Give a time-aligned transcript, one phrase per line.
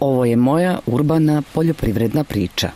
[0.00, 2.70] Ovo je moja urbana poljoprivredna priča.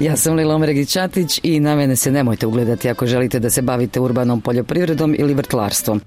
[0.00, 4.00] Ja sam Lila Omregić-Čatić i na mene se nemojte ugledati ako želite da se bavite
[4.00, 6.00] urbanom poljoprivredom ili vrtlarstvom.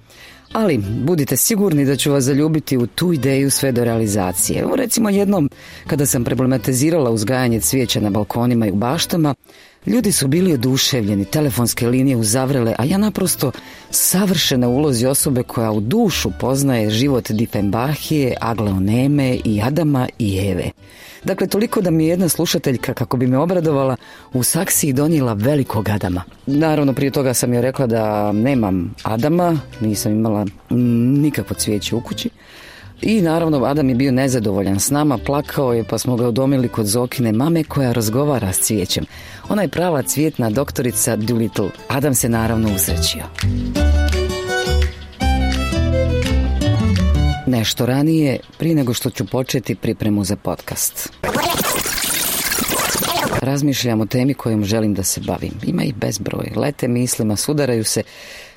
[0.54, 4.60] Ali budite sigurni da ću vas zaljubiti u tu ideju sve do realizacije.
[4.60, 5.50] Evo recimo jednom
[5.88, 9.36] kada sam problematizirala uzgajanje cvijeća na balkonima i u baštama,
[9.86, 13.52] Ljudi su bili oduševljeni, telefonske linije uzavrele, a ja naprosto
[13.90, 20.72] savršena ulozi osobe koja u dušu poznaje život Difenbahije, Agleoneme i Adama i Eve.
[21.24, 23.96] Dakle, toliko da mi je jedna slušateljka, kako bi me obradovala,
[24.34, 26.24] u saksiji donijela velikog Adama.
[26.46, 32.30] Naravno, prije toga sam joj rekla da nemam Adama, nisam imala nikakvo cvijeće u kući.
[33.02, 36.86] I naravno Adam je bio nezadovoljan s nama, plakao je pa smo ga udomili kod
[36.86, 39.06] Zokine mame koja razgovara s cvijećem.
[39.50, 41.70] Ona je prava cvjetna doktorica Doolittle.
[41.88, 43.24] Adam se naravno usrećio.
[47.48, 51.14] Nešto ranije, prije nego što ću početi pripremu za podcast.
[53.42, 55.54] Razmišljam o temi kojom želim da se bavim.
[55.64, 56.52] Ima ih bezbroj.
[56.56, 58.04] Lete mislima, sudaraju se.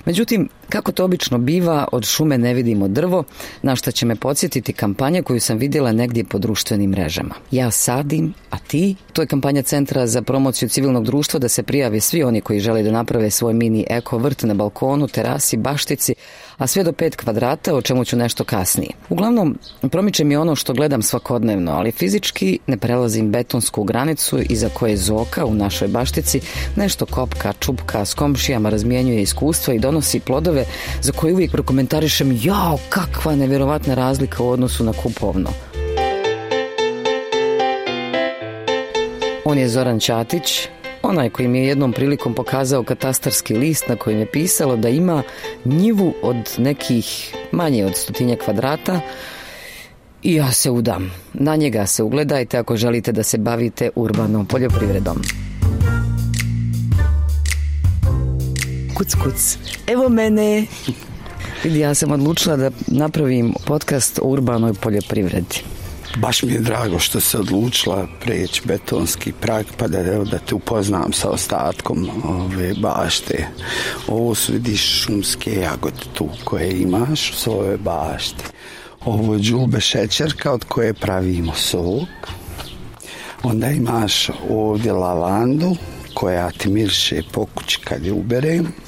[0.05, 3.23] Međutim, kako to obično biva, od šume ne vidimo drvo,
[3.61, 7.35] na što će me podsjetiti kampanja koju sam vidjela negdje po društvenim mrežama.
[7.51, 8.95] Ja sadim, a ti?
[9.13, 12.83] To je kampanja Centra za promociju civilnog društva da se prijave svi oni koji žele
[12.83, 16.15] da naprave svoj mini eko vrt na balkonu, terasi, baštici,
[16.57, 18.89] a sve do pet kvadrata, o čemu ću nešto kasnije.
[19.09, 19.57] Uglavnom,
[19.91, 25.45] promiče mi ono što gledam svakodnevno, ali fizički ne prelazim betonsku granicu iza koje Zoka
[25.45, 26.41] u našoj baštici
[26.75, 30.54] nešto kopka, čupka, s komšijama razmijenjuje iskustva i donosi plodove
[31.01, 35.49] za koje uvijek prokomentarišem jao, kakva nevjerovatna razlika u odnosu na kupovno.
[39.45, 40.67] On je Zoran Ćatić,
[41.03, 45.23] onaj koji mi je jednom prilikom pokazao katastarski list na kojem je pisalo da ima
[45.65, 48.99] njivu od nekih manje od stotinja kvadrata
[50.23, 51.11] i ja se udam.
[51.33, 55.21] Na njega se ugledajte ako želite da se bavite urbanom poljoprivredom.
[58.95, 59.57] Kuc, kuc.
[59.87, 60.65] Evo mene.
[61.63, 65.63] Vidi, ja sam odlučila da napravim podcast o urbanoj poljoprivredi.
[66.17, 70.55] Baš mi je drago što se odlučila preći betonski prag pa da, evo, da te
[70.55, 73.47] upoznam sa ostatkom ove bašte.
[74.07, 78.43] Ovo su vidiš šumske jagode tu koje imaš u svojoj bašti.
[79.05, 82.09] Ovo je džulbe šećerka od koje pravimo sok.
[83.43, 85.75] Onda imaš ovdje lavandu
[86.13, 88.84] koja ti mirše po kući kad je uberem.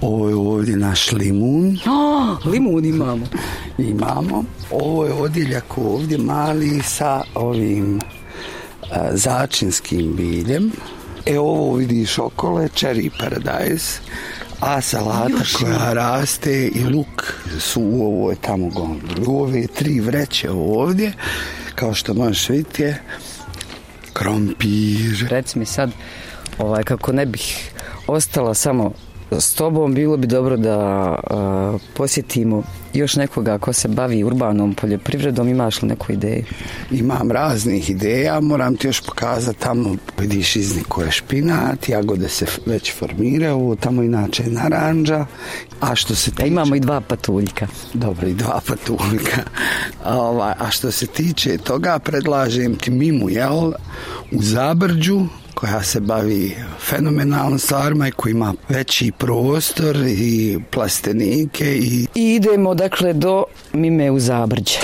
[0.00, 1.78] Ovo je ovdje naš limun.
[1.86, 3.26] Oh, limun imamo.
[3.78, 4.44] Imamo.
[4.70, 8.00] Ovo je odiljak ovdje mali sa ovim
[8.92, 10.72] a, začinskim biljem.
[11.26, 14.00] E ovo vidiš okolo je cherry paradise.
[14.60, 15.92] A salata Još koja ima.
[15.92, 19.26] raste i luk su u ovoj tamo gondoli.
[19.26, 21.12] U ove tri vreće ovdje,
[21.74, 23.02] kao što možeš vidjeti je
[24.12, 25.26] krompir.
[25.30, 25.90] Reci mi sad,
[26.58, 27.70] ovaj, kako ne bih
[28.06, 28.92] ostala samo
[29.30, 32.62] s tobom, bilo bi dobro da a, posjetimo
[32.94, 35.48] još nekoga ko se bavi urbanom poljoprivredom.
[35.48, 36.44] Imaš li neku ideju?
[36.90, 42.94] Imam raznih ideja, moram ti još pokazati tamo, vidiš izniku je špinat, jagode se već
[42.98, 45.26] formiraju, tamo inače je naranđa,
[45.80, 46.48] a što se tiče...
[46.48, 47.66] imamo i dva patuljka.
[47.94, 49.42] Dobro, i dva patuljka.
[50.04, 53.72] A, a što se tiče toga, predlažem ti Mimu, jel,
[54.32, 62.06] u Zabrđu, koja se bavi fenomenalno stvarima i koja ima veći prostor i plastenike i
[62.14, 64.78] I idemo dakle do Mime u Zabrđe.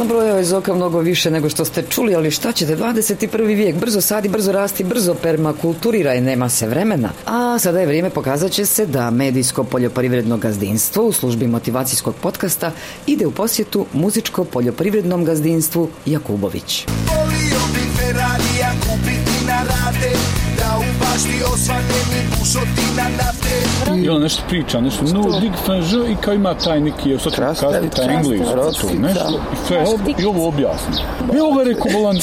[0.00, 3.46] Nabrojao je Zoka mnogo više nego što ste čuli, ali šta ćete, 21.
[3.46, 7.10] vijek, brzo sadi, brzo rasti, brzo permakulturiraj, nema se vremena.
[7.26, 12.72] A sada je vrijeme pokazat će se da medijsko poljoprivredno gazdinstvo u službi motivacijskog podcasta
[13.06, 16.86] ide u posjetu muzičko-poljoprivrednom gazdinstvu Jakubović.
[16.86, 20.16] Volio bi Ferrarija kupiti na rate
[20.58, 20.69] Da
[21.10, 26.34] u bašti osvanjeni bušotina nafte I on nešto priča, nešto no dig fanž i kao
[26.34, 29.38] ima taj neki, evo sad ću Krastavit, kazati taj engleski, to nešto, da.
[29.52, 30.94] i, fe, i ovo objasni.
[31.34, 32.16] I ovo ga rekao bolan,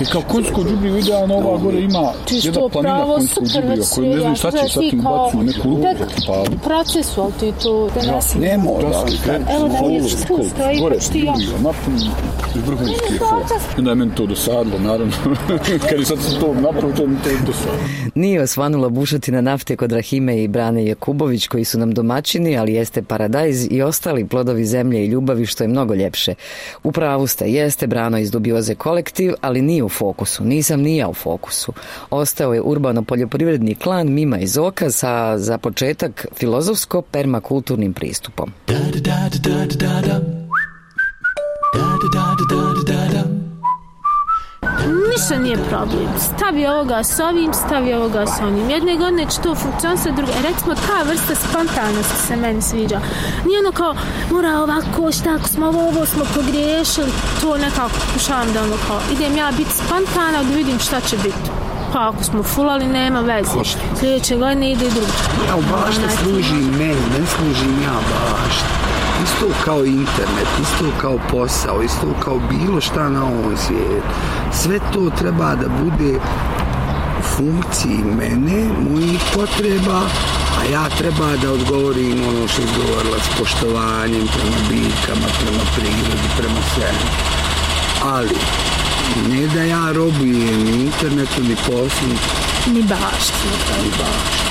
[0.00, 4.20] i kao konjsko džubrivo idealno, ova gore ima jedna planina konjskog super džubriva, koju ne
[4.20, 5.82] znam šta će, sad ti bacu u neku rupu
[6.16, 6.58] ti pali.
[6.64, 8.50] procesu, ali ti to da ne smije.
[8.50, 8.88] ne mora.
[9.56, 10.08] Evo da mi je tu
[10.54, 11.32] stoji Gore pošto ja.
[11.32, 11.94] džubriva, napun
[12.54, 13.20] i vrhunski je.
[13.76, 15.12] I onda je meni to dosadilo, naravno,
[15.88, 17.68] kad je sad se to ovom napučenom tendusu.
[18.14, 23.02] Nije osvanula bušotina nafte kod Rahime i Brane Jakubović koji su nam domaćini, ali jeste
[23.02, 26.34] paradajz i ostali plodovi zemlje i ljubavi što je mnogo ljepše.
[26.82, 30.44] U pravu ste, jeste Brano iz Dubioze kolektiv, ali nije u fokusu.
[30.44, 31.72] Nisam ni ja u fokusu.
[32.10, 38.52] Ostao je urbano poljoprivredni klan Mima iz Oka sa za početak filozofsko permakulturnim pristupom.
[38.66, 40.20] Da, da, da, da, da, da.
[41.74, 43.41] Da, da, da, da, da, da.
[44.86, 46.08] Ništa nije problem.
[46.18, 48.70] Stavi ovoga s ovim, stavi ovoga s onim.
[48.70, 50.32] Jedne godine će to funkcionisati, druge.
[50.32, 53.00] Recimo, ta vrsta spontanosti se meni sviđa.
[53.44, 53.94] Nije ono kao,
[54.30, 57.12] mora ovako, šta ako smo ovo, ovo smo pogriješili.
[57.40, 61.61] To nekako pokušavam da ono kao, idem ja biti spontana da vidim šta će biti.
[61.92, 63.76] Pa ako smo fulali, nema veze.
[64.00, 65.12] Sljedeće godine ide i drugo.
[65.48, 68.66] Ja bašta služim meni, ne služim ja bašta.
[69.24, 74.06] Isto kao internet, isto kao posao, isto kao bilo šta na ovom svijetu.
[74.52, 76.18] Sve to treba da bude
[77.18, 80.00] u funkciji mene, mojih potreba,
[80.60, 82.68] a ja treba da odgovorim ono što je
[83.20, 87.06] s poštovanjem prema biljkama, prema prirodi, prema svemu.
[88.04, 88.36] Ali,
[89.28, 90.32] ne da ja robujem
[90.64, 92.08] ni internetu, ni poslu,
[92.66, 93.48] Ni bašti.
[93.78, 94.42] ni bašta.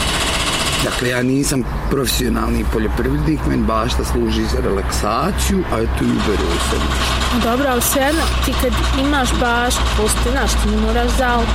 [0.83, 1.59] Dakle, ja nisam
[1.89, 7.49] profesionalni poljoprivrednik, meni bašta služi za relaksaciju, a eto i uberu se nešto.
[7.49, 11.51] Dobro, ali svejedno, ti kad imaš baš, postoji, znaš, ti ne moraš zaliti.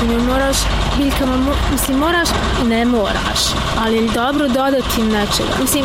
[0.00, 0.56] Ti ne moraš,
[0.98, 2.28] biljkama, mo- mislim, moraš
[2.62, 3.40] i ne moraš,
[3.78, 5.52] ali je dobro dodati im nečega.
[5.60, 5.84] Mislim,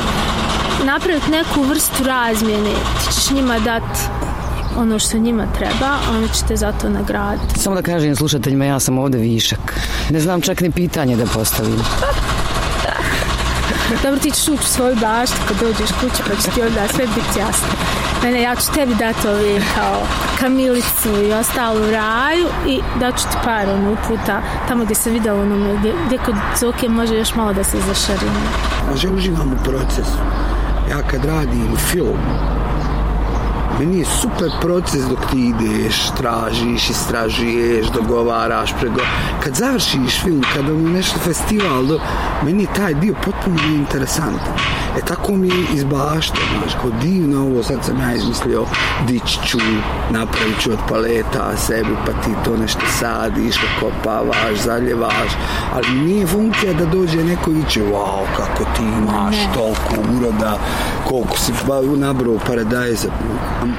[0.84, 4.00] napraviti neku vrstu razmjene, ti ćeš njima dati
[4.78, 7.60] ono što njima treba, oni će te zato nagraditi.
[7.60, 9.80] Samo da kažem slušateljima, ja sam ovde višak.
[10.10, 11.80] Ne znam čak ni pitanje da postavim.
[14.04, 17.06] Dobro, ti ćeš ući u svoju baštu kad dođeš kući, pa će ti onda sve
[17.06, 17.68] biti jasno.
[18.24, 20.02] Mene, ja ću tebi dati ove kao
[20.40, 25.42] kamilicu i ostalu u raju i daću ti par ono uputa tamo gdje sam videla
[25.42, 28.40] ono gdje, gdje kod Zoke može još malo da se zašarimo.
[28.88, 30.18] Znači, ja uživam u procesu.
[30.90, 32.20] Ja kad radim film,
[33.80, 39.02] meni je super proces dok ti ideš, tražiš, istražuješ, dogovaraš, prego...
[39.44, 42.00] Kad završiš film, kad ono nešto festival, do...
[42.46, 44.54] meni je taj dio potpuno interesantan.
[44.98, 48.66] E tako mi je iz bašte, znaš, kao divno ovo, sad sam ja izmislio,
[49.08, 49.58] dići ću,
[50.12, 55.32] napravit ću od paleta sebi, pa ti to nešto sadiš, kopavaš, zaljevaš,
[55.74, 60.58] ali nije funkcija da dođe neko i će, wow, kako ti imaš toliko uroda,
[61.10, 63.10] koliko si ba, nabrao paradajza.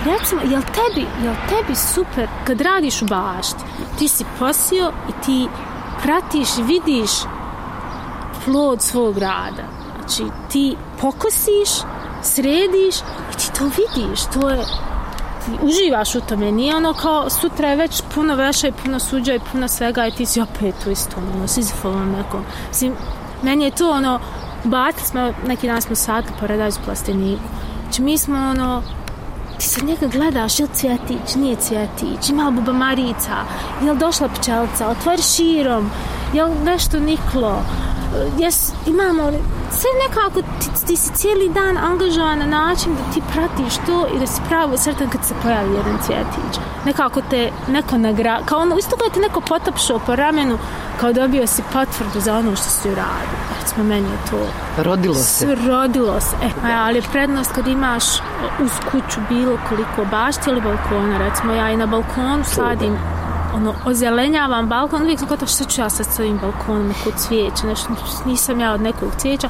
[0.04, 3.64] Recimo, jel tebi, jel tebi super kad radiš u bašti,
[3.98, 5.48] ti si posio i ti
[6.02, 7.10] pratiš, vidiš
[8.44, 9.64] plod svog rada.
[9.98, 11.70] Znači, ti pokosiš,
[12.22, 12.96] središ
[13.32, 14.64] i ti to vidiš, to je
[15.44, 19.34] ti uživaš u tome, nije ono kao sutra je već puno veša i puno suđa
[19.34, 22.44] i puno svega i ti si opet u istom, ono, sizifovom nekom.
[22.68, 22.92] Mislim,
[23.42, 24.20] meni je to ono,
[24.64, 27.42] Bacili smo, neki dan smo sad paradajz u plasteniku.
[27.82, 28.82] Znači, mi smo ono,
[29.58, 33.36] ti sad njega gledaš, je li cvjetić, nije cvjetić, ima li bubamarica,
[33.84, 35.90] je li došla pčelica, otvori širom,
[36.32, 37.62] je li nešto niklo,
[38.38, 39.30] jes, imamo,
[39.74, 44.18] sve nekako, ti, ti si cijeli dan angažovan na način da ti pratiš to i
[44.18, 46.60] da si pravo sretan kad se pojavi jedan cvjetić.
[46.84, 50.58] Nekako te neko nagra, kao ono, isto kao te neko potapšao po ramenu,
[51.00, 53.38] kao dobio si potvrdu za ono što si uradio.
[53.60, 54.46] Recimo, meni je to
[54.82, 55.24] Rodilo se.
[55.24, 56.36] sve rodilo se.
[56.42, 58.04] E, a, ali je prednost kad imaš
[58.64, 61.18] uz kuću bilo koliko bašti ili balkona.
[61.18, 62.98] Recimo ja i na balkonu sadim
[63.54, 67.66] ono, ozelenjavam balkon, uvijek sam gotovo što ću ja sad s ovim balkonom, neko cvijeće,
[67.66, 67.88] nešto,
[68.26, 69.48] nisam ja od nekog cvijeća,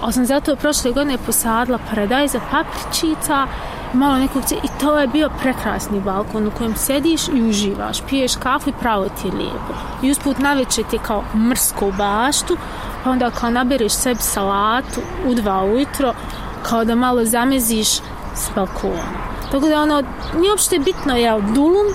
[0.00, 3.46] ali sam zato prošle godine posadila paradajza, papričica,
[3.92, 8.36] malo nekog cvijeća i to je bio prekrasni balkon u kojem sediš i uživaš, piješ
[8.36, 9.74] kafu i pravo ti je lijepo.
[10.02, 12.56] I usput navečer ti je kao mrsko u baštu,
[13.04, 16.14] pa onda kao nabereš sebi salatu u dva ujutro,
[16.62, 17.88] kao da malo zameziš
[18.34, 19.28] s balkonom.
[19.50, 20.02] Tako da ono,
[20.36, 21.86] nije uopšte bitno je li dulum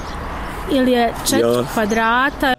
[0.73, 1.63] ili je četiri Ja.
[1.73, 2.52] kvadrata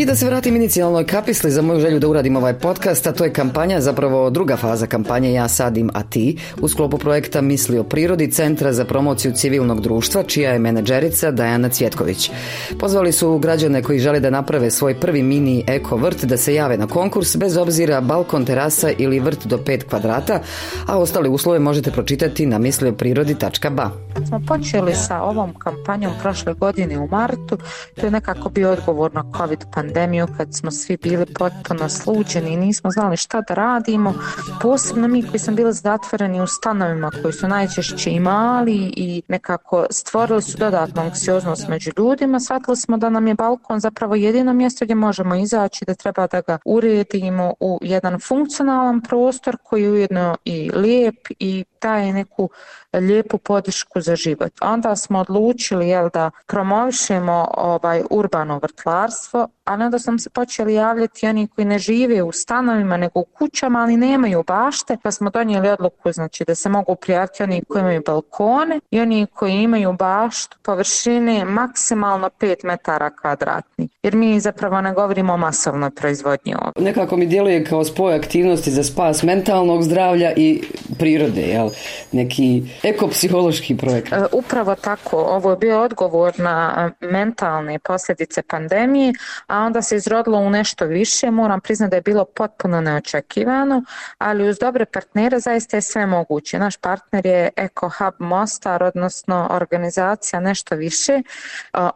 [0.00, 3.24] I da se vratim inicijalnoj kapisli za moju želju da uradim ovaj podcast, a to
[3.24, 7.84] je kampanja, zapravo druga faza kampanje Ja sadim, a ti, u sklopu projekta Misli o
[7.84, 12.30] prirodi Centra za promociju civilnog društva, čija je menadžerica Dajana Cvjetković.
[12.78, 16.76] Pozvali su građane koji žele da naprave svoj prvi mini eko vrt da se jave
[16.76, 20.40] na konkurs, bez obzira balkon, terasa ili vrt do 5 kvadrata,
[20.86, 23.90] a ostale uslove možete pročitati na mislioprirodi.ba.
[24.28, 27.58] smo počeli sa ovom kampanjom prošle godine u martu,
[27.94, 32.52] to je nekako bio odgovor na COVID pandemiju pandemiju kad smo svi bili potpuno sluđeni
[32.52, 34.14] i nismo znali šta da radimo,
[34.62, 39.86] posebno mi koji smo bili zatvoreni u stanovima koji su najčešće i mali i nekako
[39.90, 44.84] stvorili su dodatnu anksioznost među ljudima, shvatili smo da nam je balkon zapravo jedino mjesto
[44.84, 50.36] gdje možemo izaći, da treba da ga uredimo u jedan funkcionalan prostor koji je ujedno
[50.44, 52.50] i lijep i daje neku
[52.98, 54.52] lijepu podršku za život.
[54.60, 61.26] Onda smo odlučili jel, da promovišemo ovaj urbano vrtlarstvo, ali onda smo se počeli javljati
[61.26, 65.68] oni koji ne žive u stanovima nego u kućama, ali nemaju bašte, pa smo donijeli
[65.68, 70.58] odluku znači, da se mogu prijaviti oni koji imaju balkone i oni koji imaju baštu
[70.62, 73.88] površine maksimalno 5 metara kvadratni.
[74.02, 76.84] Jer mi zapravo ne govorimo o masovnoj proizvodnji ovdje.
[76.84, 80.62] Nekako mi djeluje kao spoj aktivnosti za spas mentalnog zdravlja i
[80.98, 81.70] prirode, jel?
[82.12, 84.22] Neki ekopsihološki projekat.
[84.22, 89.12] E, upravo tako, ovo je bio odgovor na e, mentalne posljedice pandemije,
[89.46, 93.84] a onda se izrodilo u nešto više, moram priznati da je bilo potpuno neočekivano,
[94.18, 96.58] ali uz dobre partnere zaista je sve moguće.
[96.58, 101.12] Naš partner je Eco Hub Mostar, odnosno organizacija nešto više.
[101.12, 101.22] E,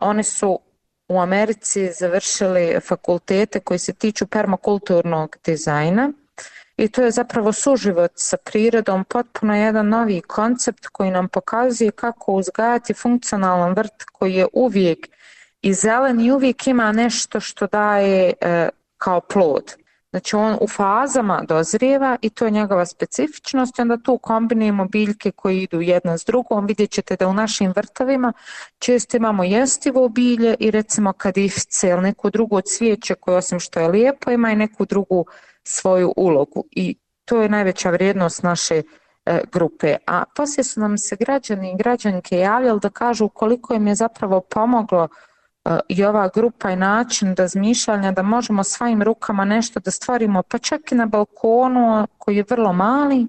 [0.00, 0.60] oni su
[1.08, 6.12] u Americi završili fakultete koji se tiču permakulturnog dizajna
[6.76, 12.32] i to je zapravo suživot sa prirodom, potpuno jedan novi koncept koji nam pokazuje kako
[12.32, 15.08] uzgajati funkcionalan vrt koji je uvijek
[15.62, 19.74] i zelen i uvijek ima nešto što daje e, kao plod.
[20.10, 25.30] Znači on u fazama dozrijeva i to je njegova specifičnost i onda tu kombinujemo biljke
[25.30, 26.66] koje idu jedna s drugom.
[26.66, 28.32] Vidjet ćete da u našim vrtovima
[28.78, 33.88] često imamo jestivo bilje i recimo kadifice ili neku drugu cvijeće koje osim što je
[33.88, 35.26] lijepo ima i neku drugu
[35.64, 38.82] svoju ulogu i to je najveća vrijednost naše
[39.26, 39.96] e, grupe.
[40.06, 44.40] A poslije su nam se građani i građanke javljali da kažu koliko im je zapravo
[44.40, 45.08] pomoglo
[45.64, 50.58] e, i ova grupa i način razmišljanja da možemo svojim rukama nešto da stvorimo, pa
[50.58, 53.26] čak i na balkonu koji je vrlo mali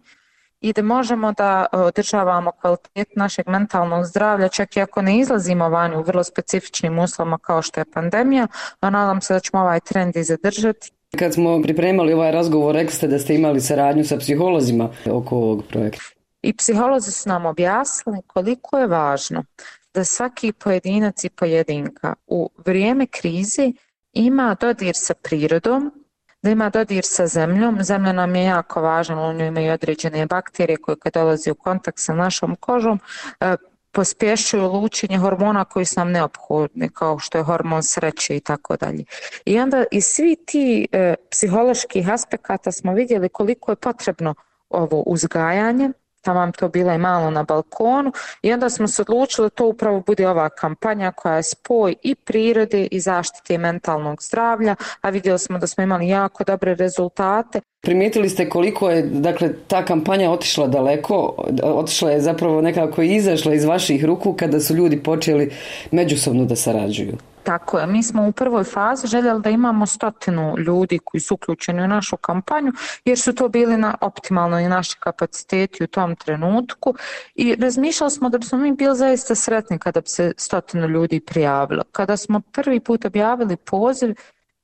[0.62, 5.70] i da možemo da e, održavamo kvalitet našeg mentalnog zdravlja, čak i ako ne izlazimo
[5.70, 8.48] vani u vrlo specifičnim uslovima kao što je pandemija,
[8.80, 12.92] a nadam se da ćemo ovaj trend i zadržati Kad smo pripremali ovaj razgovor, rekli
[12.92, 16.04] ste da ste imali saradnju sa psiholozima oko ovog projekta.
[16.42, 19.44] I psiholozi su nam objasnili koliko je važno
[19.94, 23.72] da svaki pojedinac i pojedinka u vrijeme krize
[24.14, 25.92] ima dodir sa prirodom,
[26.42, 27.78] da ima dodir sa zemljom.
[27.82, 32.00] Zemlja nam je jako važna, u njoj imaju određene bakterije koje kad dolazi u kontakt
[32.00, 33.00] sa našom kožom,
[33.96, 39.04] pospješuju lučenje hormona koji su nam neophodni, kao što je hormon sreće i tako dalje.
[39.46, 44.36] I onda i svi ti e, psiholoških aspekata smo vidjeli koliko je potrebno
[44.70, 45.92] ovo uzgajanje,
[46.26, 49.68] tamo vam to bila i malo na balkonu i onda smo se odlučili da to
[49.68, 55.40] upravo bude ova kampanja koja je spoj i prirode i zaštite mentalnog zdravlja, a vidjeli
[55.40, 57.62] smo da smo imali jako dobre rezultate.
[57.82, 63.66] Primijetili ste koliko je dakle, ta kampanja otišla daleko, otišla je zapravo nekako izašla iz
[63.66, 65.52] vaših ruku kada su ljudi počeli
[65.92, 67.18] međusobno da sarađuju.
[67.46, 71.84] Tako je, mi smo u prvoj fazi željeli da imamo stotinu ljudi koji su uključeni
[71.84, 72.72] u našu kampanju,
[73.06, 76.94] jer su to bili na optimalno i naši kapaciteti u tom trenutku
[77.36, 81.84] i razmišljali smo da bismo mi bili zaista sretni kada bi se stotinu ljudi prijavilo.
[81.92, 84.16] Kada smo prvi put objavili poziv,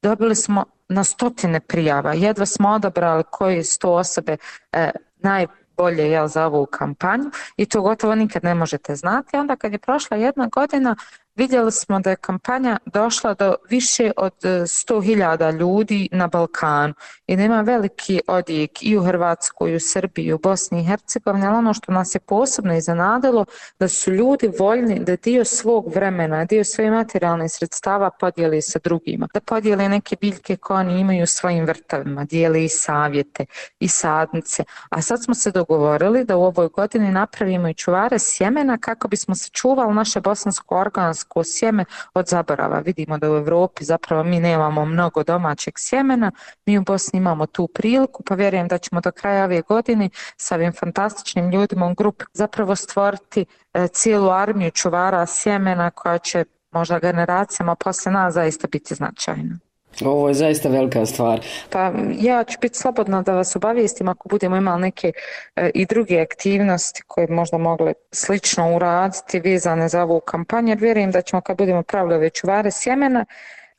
[0.01, 4.37] dobili smo na stotine prijava, jedva smo odabrali koje sto osobe
[4.71, 9.37] e, najbolje jel, za ovu kampanju i to gotovo nikad ne možete znati.
[9.37, 10.95] Onda kad je prošla jedna godina,
[11.41, 16.93] Vidjeli smo da je kampanja došla do više od e, 100.000 ljudi na Balkanu
[17.27, 20.83] i da ima veliki odjek i u Hrvatskoj, i u Srbiji, i u Bosni i
[20.83, 23.45] Hercegovini, ali ono što nas je posebno iznenadilo
[23.79, 29.27] da su ljudi voljni da dio svog vremena, dio svoje materijalne sredstava podijeli sa drugima,
[29.33, 33.45] da podijeli neke biljke koje oni imaju u svojim vrtovima, dijeli i savjete
[33.79, 34.63] i sadnice.
[34.89, 39.35] A sad smo se dogovorili da u ovoj godini napravimo i čuvare sjemena kako bismo
[39.35, 42.79] sačuvali naše bosansko organsko bosansko sjeme od zaborava.
[42.79, 46.31] Vidimo da u Evropi zapravo mi nemamo mnogo domaćeg sjemena,
[46.65, 50.55] mi u Bosni imamo tu priliku, pa vjerujem da ćemo do kraja ove godine sa
[50.55, 56.99] ovim fantastičnim ljudima u grupi zapravo stvoriti e, cijelu armiju čuvara sjemena koja će možda
[56.99, 59.70] generacijama posle nas zaista biti značajna.
[60.05, 61.39] Ovo je zaista velika stvar.
[61.69, 65.11] Pa ja ću biti slobodna da vas obavijestim ako budemo imali neke
[65.55, 71.11] e, i druge aktivnosti koje možda mogle slično uraditi vezane za ovu kampanju, jer vjerujem
[71.11, 73.25] da ćemo kad budemo pravili već čuvare sjemena,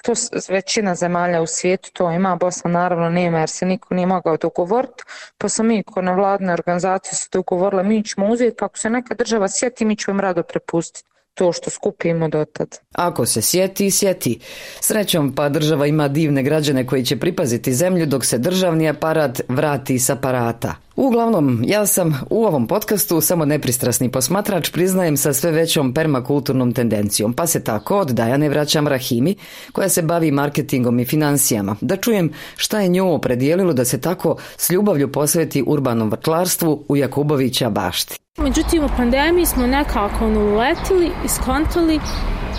[0.03, 0.13] to
[0.49, 5.05] većina zemalja u svijetu to ima, Bosna naravno nema jer se niko nije mogao dogovoriti,
[5.39, 8.91] pa smo mi ko na vladne organizacije se dogovorile, mi ćemo uzeti, pa ako se
[8.91, 12.79] neka država sjeti, mi ćemo im rado prepustiti to što skupimo do tad.
[12.93, 14.39] Ako se sjeti, sjeti.
[14.81, 19.99] Srećom pa država ima divne građane koji će pripaziti zemlju dok se državni aparat vrati
[19.99, 20.75] s aparata.
[20.97, 27.33] Uglavnom, ja sam u ovom podcastu samo nepristrasni posmatrač, priznajem sa sve većom permakulturnom tendencijom,
[27.33, 29.37] pa se tako od Dajane vraćam Rahimi,
[29.73, 34.37] koja se bavi marketingom i financijama, da čujem šta je nju opredijelilo da se tako
[34.57, 38.19] s ljubavlju posveti urbanom vrtlarstvu u Jakubovića bašti.
[38.39, 42.01] Međutim, u pandemiji smo nekako ono uletili i skontali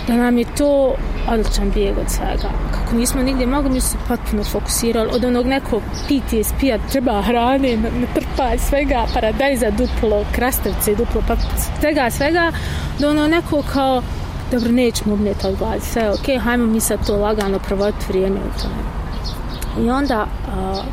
[0.06, 0.94] da nam je to
[1.28, 2.48] odličan bijeg od svega.
[2.72, 7.78] Kako nismo nigdje mogli, mi se potpuno fokusirali od onog nekog PTSP-a, treba hrane,
[8.14, 11.36] trpa svega, paradajza duplo, krastavce duplo, pa
[11.80, 12.52] svega, svega,
[12.98, 14.02] do ono neko kao,
[14.52, 18.04] dobro, nećemo umjeti od gladi, sve je okej, okay, hajmo mi sad to lagano provoditi
[18.08, 18.84] vrijeme u tome.
[19.86, 20.84] I onda uh,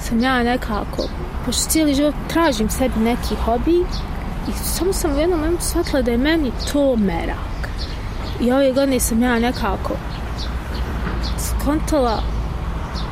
[0.00, 1.08] sam ja nekako,
[1.46, 3.84] pošto cijeli život tražim sebi neki hobi,
[4.48, 7.53] i samo sam u jednom momentu shvatila da je meni to mera
[8.40, 9.92] I ove godine sam ja nekako
[11.38, 12.22] skontala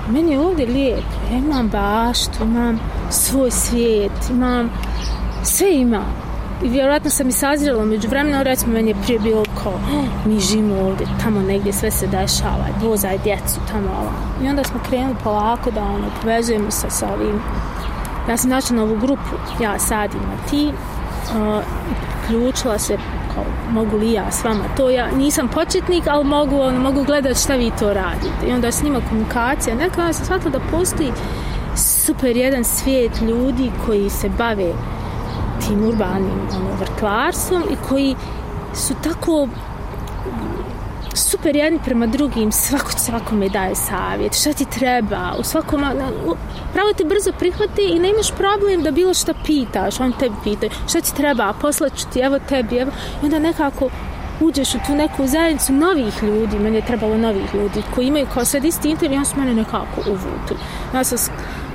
[0.09, 1.03] meni je ovdje lijepo.
[1.31, 4.71] Ja imam baštu, imam svoj svijet, imam
[5.43, 6.23] sve imam.
[6.65, 10.41] I vjerojatno sam i sazrela među vremena, recimo meni je prije bilo kao, oh, mi
[10.41, 14.13] živimo ovdje, tamo negdje sve se dešava, vozaj djecu, tamo ovo.
[14.45, 17.41] I onda smo krenuli polako da ono, povezujemo se sa ovim.
[18.29, 20.73] Ja sam našla novu grupu, ja sadim na ti,
[21.31, 21.63] uh,
[22.31, 22.99] i se
[23.35, 27.41] kao, mogu li ja s vama to, ja nisam početnik, ali mogu, on, mogu gledati
[27.41, 28.47] šta vi to radite.
[28.49, 31.13] I onda s njima komunikacija, neka ja sam shvatila da postoji
[31.77, 34.73] super jedan svijet ljudi koji se bave
[35.67, 38.17] tim urbanim ono, vrtlarstvom i koji
[38.75, 39.49] su tako
[41.15, 45.81] super jedni prema drugim, svako svakome daje savjet, šta ti treba, u svakom,
[46.73, 50.67] pravo te brzo prihvati i ne imaš problem da bilo šta pitaš, on tebi pita,
[50.89, 52.91] šta ti treba, poslaću ti, evo tebi, evo,
[53.23, 53.89] i onda nekako
[54.41, 58.45] uđeš u tu neku zajednicu novih ljudi, meni je trebalo novih ljudi, koji imaju kao
[58.45, 60.61] sad isti intervju, on su mene nekako uvutili.
[60.95, 61.19] Ja sam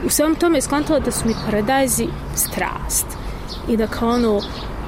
[0.06, 3.06] u svem tome iskontala da su mi paradajzi strast
[3.67, 4.41] i da kao ono,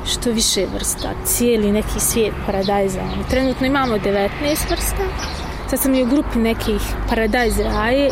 [0.05, 3.01] što više vrsta, cijeli neki svijet paradajza.
[3.29, 4.29] Trenutno imamo 19
[4.69, 5.03] vrsta,
[5.69, 8.11] sad sam i u grupi nekih paradajz raje.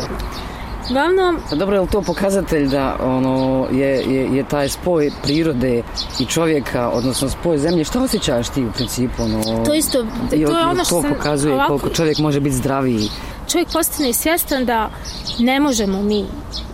[0.90, 1.38] Uglavnom...
[1.56, 5.82] Dobro, je li to pokazatelj da ono, je, je, je taj spoj prirode
[6.18, 9.22] i čovjeka, odnosno spoj zemlje, što osjećaš ti u principu?
[9.22, 11.14] Ono, to isto, to je ono što to sam...
[11.14, 13.08] pokazuje ovako, koliko čovjek može biti zdraviji.
[13.52, 14.90] Čovjek postane svjestan da
[15.38, 16.24] ne možemo mi.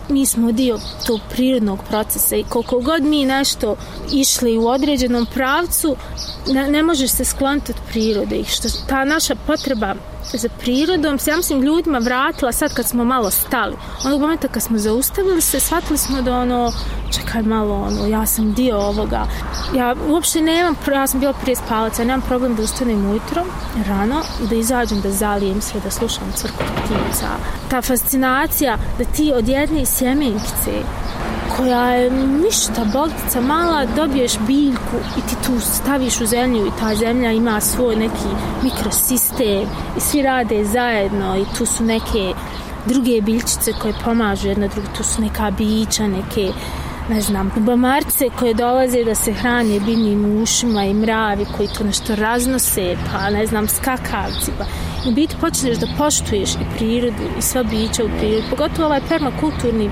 [0.09, 3.75] Mi smo dio tog prirodnog procesa i koliko god mi nešto
[4.13, 5.95] išli u određenom pravcu,
[6.47, 9.95] ne, ne možeš se skloniti od prirode i što ta naša potreba
[10.33, 13.75] za prirodom se, ja mislim, ljudima vratila sad kad smo malo stali.
[14.05, 16.71] Onog momenta kad smo zaustavili se, shvatili smo da ono,
[17.11, 19.27] čekaj malo, ono, ja sam dio ovoga.
[19.75, 23.45] Ja uopšte nemam, ja sam bila prije spalaca, nemam problem da ustanem ujutro,
[23.87, 27.27] rano, i da izađem, da zalijem sve, da slušam crku ptica.
[27.69, 30.71] Ta fascinacija da ti od jedne sjemenkice
[31.57, 36.95] koja je ništa bogtica mala, dobiješ biljku i ti tu staviš u zemlju i ta
[36.95, 38.29] zemlja ima svoj neki
[38.63, 42.33] mikrosistem i svi rade zajedno i tu su neke
[42.85, 46.51] druge biljčice koje pomažu jedna druga, tu su neka bića, neke
[47.09, 52.15] ne znam, bamarce koje dolaze da se hrane biljnim ušima i mravi koji to nešto
[52.15, 54.65] raznose, pa ne znam, skakavci, pa.
[55.09, 59.89] U biti počneš da poštuješ i prirodu i sva bića u prirodu, pogotovo ovaj permakulturni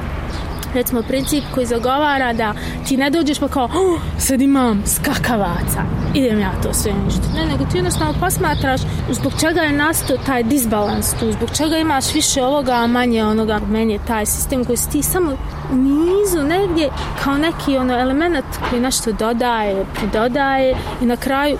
[0.73, 2.53] recimo princip koji zagovara da
[2.88, 5.83] ti ne dođeš pa kao oh, sad imam skakavaca
[6.13, 10.43] idem ja to sve ništa ne nego ti jednostavno posmatraš zbog čega je nastao taj
[10.43, 13.59] disbalans tu zbog čega imaš više ovoga a manje onoga.
[13.69, 15.31] Meni je taj sistem koji si ti samo
[15.71, 16.89] u nizu negdje
[17.23, 21.57] kao neki ono element koji nešto dodaje pridodaje i na kraju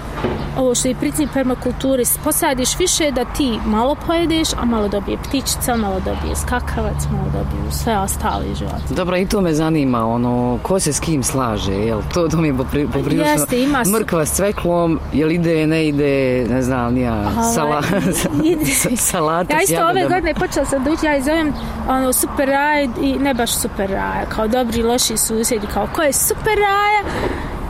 [0.58, 5.76] ovo što je princip permakulture, posadiš više da ti malo pojedeš, a malo dobije ptičica,
[5.76, 8.82] malo dobije skakavac, malo dobije sve ostali život.
[8.90, 12.02] Dobro, i to me zanima, ono, ko se s kim slaže, jel?
[12.14, 16.46] To, to mi je popri, poprilično Jeste, ima mrkva s cveklom, jel ide, ne ide,
[16.50, 17.82] ne znam, nija, sala,
[18.98, 21.54] salata Ja isto ove godine počela sam da ući, ja zovem
[21.90, 26.14] ono, super raj i ne baš super raj, kao dobri, loši susjedi, kao ko je
[26.14, 27.04] super raja,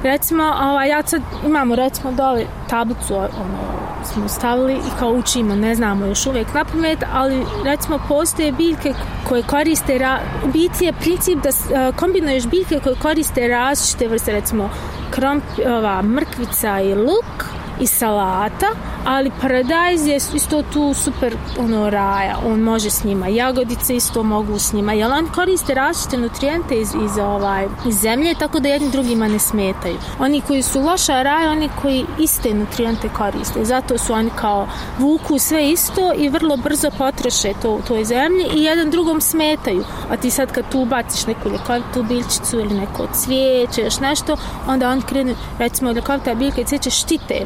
[0.04, 5.76] recimo, ovaj, ja sad imamo recimo dole tablicu, ono, smo stavili i kao učimo, ne
[5.76, 8.94] znamo još uvijek na pamet, ali recimo postoje biljke
[9.30, 10.20] koje koriste, ra,
[10.54, 14.70] biti je princip da e, kombinuješ biljke koje koriste različite vrste, recimo
[15.12, 17.53] kromp, ova, mrkvica i luk,
[17.84, 18.68] i salata,
[19.06, 22.38] ali paradajz je isto tu super ono raja.
[22.46, 24.94] On može s njima jagodice isto mogu s njima.
[24.94, 29.40] Jer on koriste različite nutrijente iz, iz, ovaj, iz zemlje tako da jedni drugima ne
[29.40, 29.98] smetaju.
[30.20, 33.66] Oni koji su loša raja, oni koji iste nutrijente koriste.
[33.66, 34.68] Zato su oni kao
[35.00, 39.84] vuku sve isto i vrlo brzo potroše to u toj zemlji i jedan drugom smetaju.
[40.10, 44.90] A ti sad kad tu baciš neku ljekovitu biljčicu ili neko cvijeće, još nešto, onda
[44.90, 47.46] on krene, recimo ljekovita biljka i cvijeće štite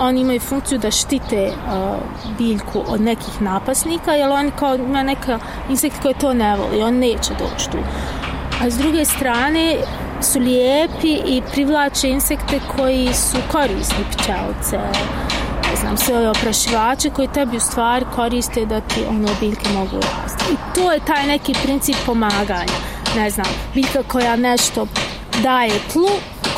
[0.00, 1.96] oni imaju funkciju da štite uh,
[2.38, 5.38] biljku od nekih napasnika, jer oni kao ima neka
[5.70, 7.78] insekt koji to ne voli, on neće doći tu.
[8.62, 9.76] A s druge strane
[10.22, 14.78] su lijepi i privlače insekte koji su korisni pčelce,
[15.70, 19.96] ne znam, sve ove oprašivače koji tebi u stvari koriste da ti ono biljke mogu
[19.96, 20.44] rasti.
[20.52, 22.78] I to je taj neki princip pomaganja.
[23.16, 24.86] Ne znam, biljka koja nešto
[25.42, 26.08] daje tlu,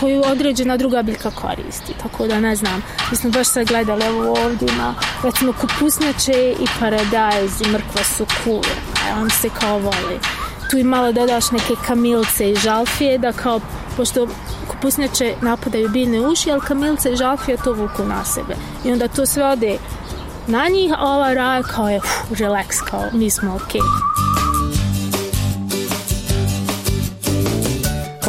[0.00, 1.92] koju određena druga biljka koristi.
[2.02, 6.66] Tako da ne znam, mi smo baš sad gledali evo ovdje ima recimo kupusnjače i
[6.80, 8.62] paradajz i mrkva su cool,
[9.06, 10.20] a e, on se kao voli.
[10.70, 13.60] Tu i malo dodaš neke kamilce i žalfije da kao,
[13.96, 14.26] pošto
[14.68, 18.56] kupusnjače napadaju biljne uši, ali kamilce i žalfije to vuku na sebe.
[18.84, 19.78] I onda to sve ode
[20.46, 23.80] na njih, a ova raja kao je uf, relax, kao mi smo okej.
[23.80, 24.19] Okay.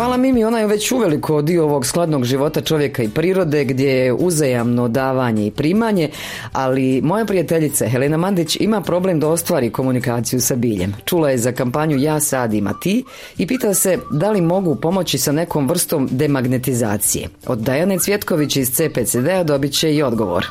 [0.01, 4.13] Hvala Mimi, ona je već uveliko dio ovog skladnog života čovjeka i prirode gdje je
[4.13, 6.09] uzajamno davanje i primanje,
[6.51, 10.95] ali moja prijateljica Helena Mandić ima problem da ostvari komunikaciju sa biljem.
[11.05, 13.03] Čula je za kampanju Ja sadim, a ti
[13.37, 17.27] i pita se da li mogu pomoći sa nekom vrstom demagnetizacije.
[17.47, 20.45] Od Dajane Cvjetković iz CPCD-a dobit će i odgovor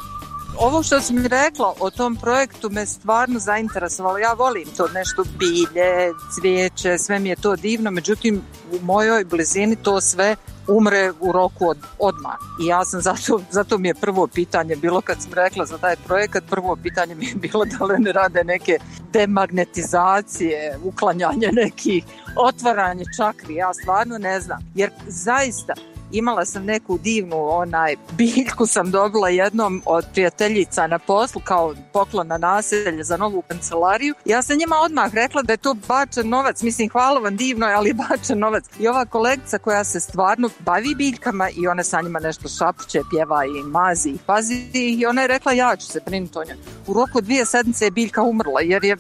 [0.61, 4.19] ovo što si mi rekla o tom projektu me stvarno zainteresovalo.
[4.19, 8.43] Ja volim to nešto bilje, cvijeće, sve mi je to divno, međutim
[8.73, 10.37] u mojoj blizini to sve
[10.69, 12.37] umre u roku od, odmah.
[12.63, 15.97] I ja sam zato, zato mi je prvo pitanje bilo kad sam rekla za taj
[15.97, 18.79] projekat, prvo pitanje mi je bilo da li ne rade neke
[19.13, 22.05] demagnetizacije, uklanjanje nekih,
[22.37, 24.59] otvaranje čakri, ja stvarno ne znam.
[24.75, 25.75] Jer zaista,
[26.13, 32.27] imala sam neku divnu onaj biljku sam dobila jednom od prijateljica na poslu kao poklon
[32.27, 34.15] na naselje za novu kancelariju.
[34.25, 36.63] Ja sam njima odmah rekla da je to bačen novac.
[36.63, 38.65] Mislim, hvala vam divno, ali bačen novac.
[38.79, 43.45] I ova kolegica koja se stvarno bavi biljkama i ona sa njima nešto šapuće, pjeva
[43.45, 46.57] i mazi i pazi i ona je rekla ja ću se brinuti o njoj.
[46.91, 48.97] U roku dvije sedmice je biljka umrla jer je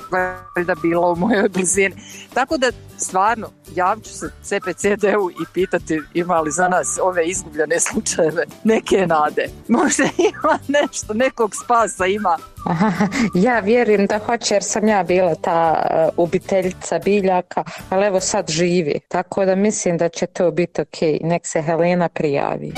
[0.57, 1.95] valjda bila u mojoj blizini.
[2.35, 8.45] Tako da stvarno javću se CPCD-u i pitati ima li za nas ove izgubljene slučajeve
[8.65, 9.47] neke nade.
[9.79, 12.37] Možda ima nešto, nekog spasa ima.
[13.47, 15.83] ja vjerujem da hoće jer sam ja bila ta
[16.17, 19.01] uh, ubiteljica biljaka, ali evo sad živi.
[19.09, 22.73] Tako da mislim da će to biti okay, Nek se Helena prijavi.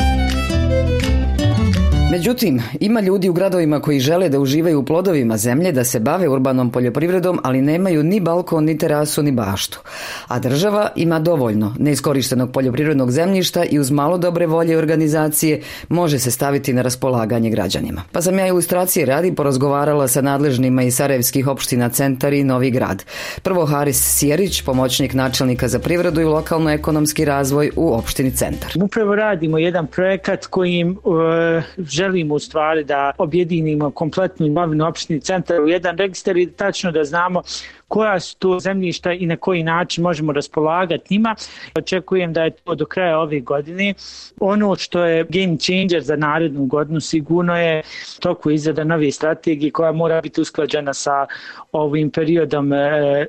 [2.13, 6.29] Međutim, ima ljudi u gradovima koji žele da uživaju u plodovima zemlje, da se bave
[6.29, 9.81] urbanom poljoprivredom, ali nemaju ni balkon, ni terasu, ni baštu.
[10.29, 16.31] A država ima dovoljno neiskorištenog poljoprivrednog zemljišta i uz malo dobre volje organizacije može se
[16.31, 18.03] staviti na raspolaganje građanima.
[18.13, 23.05] Pa sam ja ilustracije radi porazgovarala sa nadležnima iz Sarajevskih opština Centar i Novi grad.
[23.43, 28.73] Prvo Haris Sjerić, pomoćnik načelnika za privredu i lokalno-ekonomski razvoj u opštini Centar.
[28.83, 35.61] Upravo radimo jedan projekat kojim uh, želimo u stvari da objedinimo kompletnu imovinu opštini centar
[35.61, 37.43] u jedan registar i tačno da znamo
[37.93, 41.35] koja su to zemljišta i na koji način možemo raspolagati njima.
[41.75, 43.95] Očekujem da je to do kraja ove godine.
[44.41, 47.83] Ono što je game changer za narednu godinu sigurno je
[48.21, 51.27] toku izrada nove strategije koja mora biti usklađena sa
[51.73, 52.77] ovim periodom e,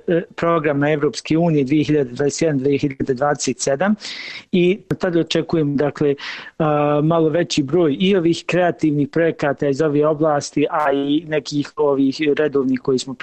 [0.08, 3.94] e programa Evropske unije 2021-2027
[4.52, 6.16] i tada očekujem dakle e,
[7.04, 12.80] malo veći broj i ovih kreativnih projekata iz ove oblasti, a i nekih ovih redovnih
[12.80, 13.16] koji smo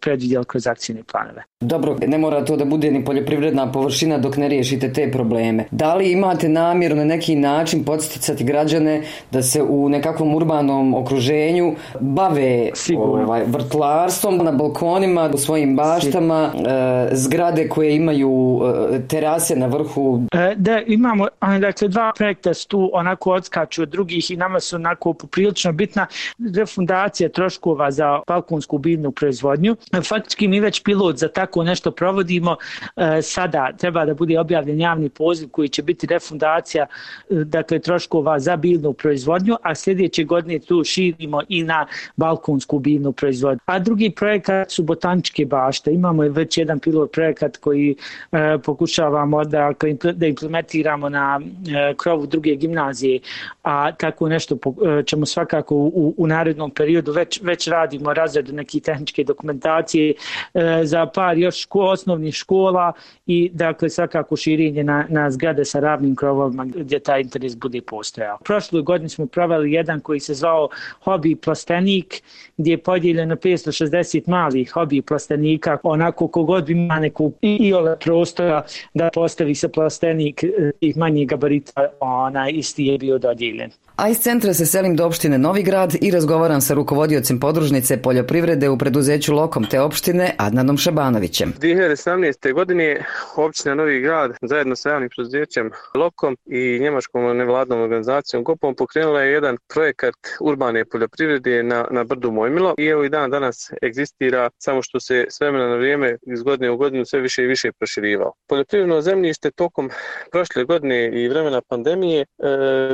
[0.00, 1.42] predvidjeli kroz akciju akcijne planove.
[1.60, 5.64] Dobro, ne mora to da bude ni poljoprivredna površina dok ne riješite te probleme.
[5.70, 11.74] Da li imate namjeru na neki način podsticati građane da se u nekakvom urbanom okruženju
[12.00, 18.60] bave ovaj, vrtlarstvom na balkonima, u svojim baštama, e, zgrade koje imaju
[18.92, 20.22] e, terase na vrhu?
[20.32, 21.28] E, da, imamo,
[21.60, 26.06] dakle, dva projekta su tu onako odskaču od drugih i nama su onako poprilično bitna
[26.54, 29.76] refundacija troškova za balkonsku biljnu proizvodnju.
[30.08, 32.56] Faktički mi već pilot za tako nešto provodimo.
[32.96, 36.86] E, sada treba da bude objavljen javni poziv koji će biti refundacija
[37.30, 43.12] e, dakle, troškova za biljnu proizvodnju, a sljedeće godine tu širimo i na balkonsku biljnu
[43.12, 43.60] proizvodnju.
[43.66, 45.92] A drugi projekat su botaničke bašte.
[45.92, 47.96] Imamo već jedan pilot projekat koji
[48.32, 49.72] e, pokušavamo da,
[50.14, 53.20] da implementiramo na e, krovu druge gimnazije,
[53.62, 58.52] a tako nešto po- e, ćemo svakako u, u narednom periodu već, već radimo razredu
[58.52, 60.14] neke tehničke dokumentacije
[60.54, 62.92] E, za par još ško, osnovnih škola
[63.26, 68.38] i dakle svakako širenje na, na zgrade sa ravnim krovovima gdje taj interes bude postojao.
[68.44, 70.68] Prošlu godinu smo proveli jedan koji se zvao
[71.04, 72.22] Hobi plastenik
[72.56, 79.54] gdje je podijeljeno 560 malih hobi plastenika onako kogod ima neku iole prostora da postavi
[79.54, 83.70] se plastenik e, tih manjih gabarita onaj isti je bio dodijeljen.
[84.02, 88.68] A iz centra se selim do opštine Novi Grad i razgovaram sa rukovodiocem podružnice poljoprivrede
[88.68, 91.52] u preduzeću Lokom te opštine Adnanom Šabanovićem.
[91.60, 92.52] 2017.
[92.52, 93.04] godine
[93.36, 99.32] opština Novi Grad zajedno sa javnim preduzećem Lokom i njemačkom nevladnom organizacijom GOPom pokrenula je
[99.32, 104.82] jedan projekat urbane poljoprivrede na, na Brdu Mojmilo i evo i dan danas egzistira samo
[104.82, 108.32] što se s vremena na vrijeme iz godine u godinu sve više i više proširivao.
[108.48, 109.90] Poljoprivredno zemljište tokom
[110.32, 112.26] prošle godine i vremena pandemije e,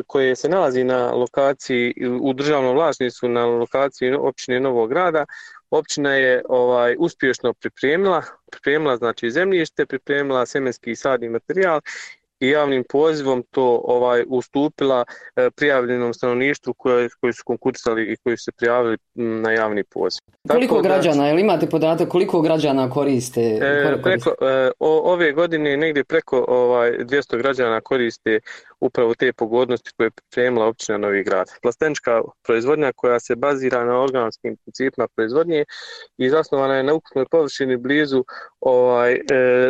[0.07, 5.25] koje se nalazi na lokaciji u državnom vlasništvu na lokaciji općine Novog grada
[5.71, 11.81] općina je ovaj uspješno pripremila pripremila znači zemljište pripremila semenski i sadni materijal
[12.41, 15.05] i javnim pozivom to ovaj ustupila
[15.37, 20.21] e, prijavljenom stanovništvu koje koji su konkursali i koji su se prijavili na javni poziv.
[20.49, 23.41] Koliko Tako građana, da, jel imate podatak koliko građana koriste?
[23.63, 28.41] E, preko, e, o, ove godine negdje preko ovaj 200 građana koriste
[28.81, 31.49] upravo te pogodnosti koje je pripremila općina Novi Grad.
[31.63, 35.65] Plastenička proizvodnja koja se bazira na organskim principima proizvodnje
[36.19, 38.25] i zasnovana je na ukupnoj površini blizu
[38.61, 39.21] ovaj e,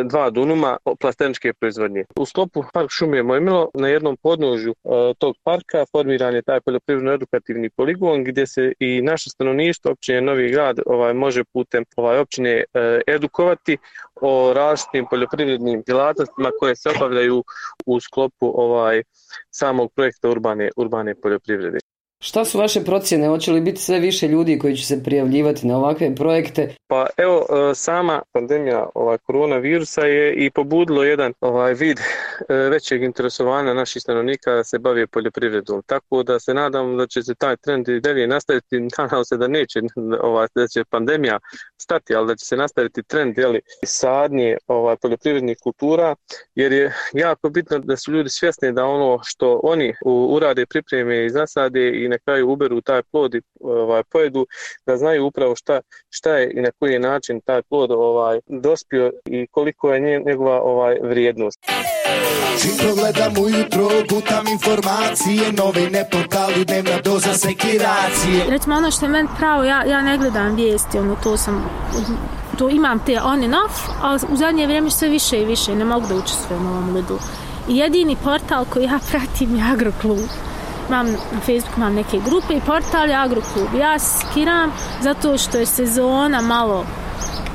[0.03, 2.05] dva dunuma plasteničke proizvodnje.
[2.15, 7.69] U sklopu Park šume Mojmilo na jednom podnožju e, tog parka formiran je taj poljoprivredno-edukativni
[7.69, 13.01] poligon gdje se i naše stanovništvo općine Novi Grad ovaj može putem ovaj općine e,
[13.07, 13.77] edukovati
[14.21, 17.43] o različitim poljoprivrednim djelatnostima koje se obavljaju
[17.85, 19.03] u sklopu ovaj
[19.51, 21.79] samog projekta urbane urbane poljoprivrede.
[22.21, 23.27] Šta su vaše procjene?
[23.27, 26.75] Hoće li biti sve više ljudi koji će se prijavljivati na ovakve projekte?
[26.87, 33.03] Pa evo, e, sama pandemija ovaj, koronavirusa je i pobudilo jedan ovaj vid e, većeg
[33.03, 35.83] interesovanja naših stanovnika da se bavije poljoprivredom.
[35.85, 38.79] Tako da se nadam da će se taj trend i dalje nastaviti.
[38.97, 39.79] Nadam se da neće,
[40.21, 41.39] ovaj, da će pandemija
[41.81, 46.15] stati, ali da će se nastaviti trend jeli, sadnje ovaj, poljoprivrednih kultura,
[46.55, 51.29] jer je jako bitno da su ljudi svjesni da ono što oni urade, pripreme i
[51.29, 54.45] zasade i na kraju uberu taj plod i ovaj, pojedu,
[54.85, 59.47] da znaju upravo šta, šta je i na koji način taj plod ovaj, dospio i
[59.51, 61.59] koliko je njegova ovaj, vrijednost.
[62.61, 68.45] Čim progledam ujutro, gutam informacije, novine, portali, dnevna doza sekiracije.
[68.49, 71.69] Recimo ono što je meni pravo, ja, ja ne gledam vijesti, ono to sam
[72.57, 75.85] to imam te on and off, ali u zadnje vrijeme sve više i više, ne
[75.85, 77.19] mogu da učestvujem u ovom ludu.
[77.69, 80.19] I jedini portal koji ja pratim je Agroklub
[80.89, 83.67] imam na Facebooku imam neke grupe i portal je Agroklub.
[83.79, 84.71] Ja skiram
[85.01, 86.85] zato što je sezona malo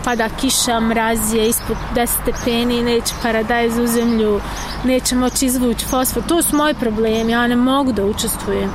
[0.05, 4.41] pada kiša, mraz je ispod 10 stepeni, neće paradajz u zemlju,
[4.85, 6.23] neće moći izvući fosfor.
[6.29, 8.71] To su moji problemi, ja ne mogu da učestvujem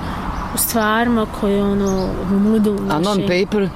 [0.56, 2.78] u stvarima koje ono u mudu.
[2.90, 3.70] A non-paper?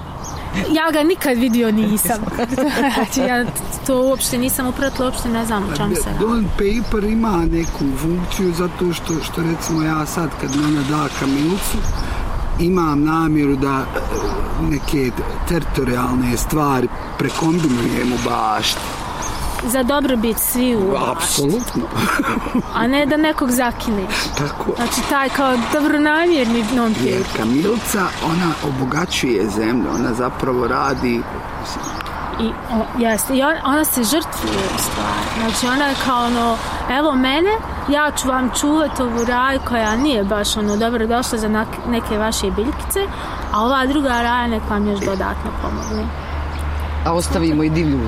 [0.56, 2.22] Ja ga nikad vidio nisam.
[2.96, 3.46] znači, ja
[3.88, 6.10] to uopšte nisam upratila, uopšte ne znam o čemu se.
[6.20, 11.78] Don paper ima neku funkciju zato što, što recimo ja sad kad mene da kamilcu,
[12.60, 14.00] imam namjeru da e,
[14.70, 15.12] neke
[15.48, 16.88] teritorijalne stvari
[17.18, 19.03] prekombinujem u bašti
[19.68, 21.84] za dobrobit svi u Apsolutno.
[22.76, 24.08] A ne da nekog zakine.
[24.38, 24.72] Tako.
[24.76, 31.22] Znači taj kao dobronamjerni non Jer kamilca, ona obogaćuje zemlju, ona zapravo radi
[32.42, 35.30] I, o, jeste, i on, ona se žrtvuje u stvari.
[35.40, 36.58] Znači ona je kao ono,
[36.90, 37.52] evo mene,
[37.90, 42.52] ja ću vam čuvati ovu raj koja nije baš ono dobro došla za neke vaše
[42.52, 43.00] biljkice,
[43.52, 46.08] a ova druga raja nek vam još dodatno pomogne.
[47.06, 48.00] A ostavimo i divlju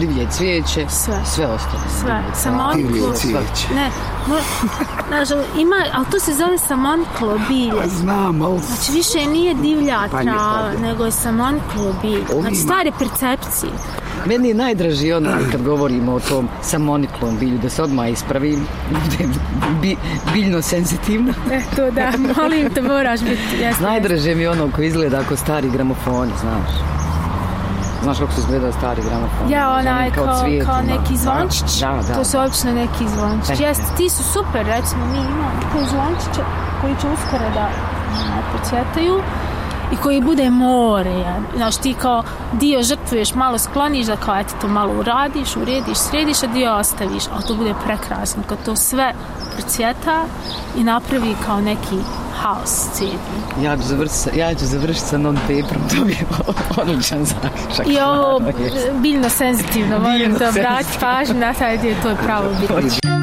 [0.00, 1.82] divlje cvijeće, sve, sve ostalo.
[2.00, 3.14] Sve, samoniklo.
[3.74, 3.90] Ne,
[4.28, 4.36] no,
[5.08, 7.82] znaš, ima, ali to se zove samoniklo bilje.
[7.82, 8.60] Pa znam, ali...
[8.60, 12.40] Znači, više nije divlja pa trava, nego je samoniklo bilje.
[12.40, 13.72] Znači, stvari percepcije.
[14.26, 19.32] Meni je najdraži ono kad govorimo o tom samoniklom bilju, da se odmah ispravim, budem
[19.82, 19.96] bi,
[20.32, 21.32] biljno senzitivna.
[21.52, 23.62] E, to da, molim te, moraš biti.
[23.62, 26.97] Jesno, Najdraže mi ono koji izgleda ako stari gramofoni, znaš.
[28.02, 29.50] Znaš kako se izgleda stari gramofon?
[29.50, 30.72] Ja, onaj Kao kao, cvijetima.
[30.72, 31.80] kao neki zvončić.
[31.80, 32.14] Da, da.
[32.14, 33.60] To su obično neki zvončić.
[33.60, 36.42] Jeste, ti su super, recimo mi imamo te zvončiće
[36.80, 37.68] koji će uskoro da
[38.20, 39.14] ono, procvjetaju
[39.92, 41.10] i koji bude more.
[41.10, 41.40] Ja.
[41.56, 42.22] Znaš, ti kao
[42.52, 47.24] dio žrtvuješ, malo skloniš da kao eto to malo uradiš, urediš, središ, a dio ostaviš.
[47.26, 49.14] A to bude prekrasno kad to sve
[49.56, 50.24] procvjeta
[50.76, 51.96] i napravi kao neki
[52.42, 53.18] haos cijeli.
[53.62, 56.26] Ja ću završiti sa, ja ću završiti sa non-paperom, to bi je
[56.82, 57.86] odličan zaključak.
[57.86, 58.40] I ovo
[59.02, 63.17] biljno senzitivno, moram Biljno da obrati pažnju na taj dio, to je pravo bitno.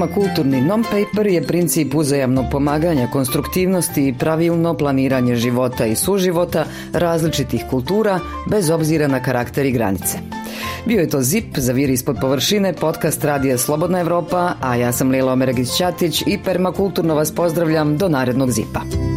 [0.00, 8.20] Permakulturni non-paper je princip uzajamnog pomaganja, konstruktivnosti i pravilno planiranje života i suživota različitih kultura
[8.46, 10.18] bez obzira na karakter i granice.
[10.86, 15.32] Bio je to ZIP, Zaviri ispod površine, podcast Radija Slobodna Evropa, a ja sam Lila
[15.32, 19.09] Omeragić-Ćatić i permakulturno vas pozdravljam do narednog ZIPa.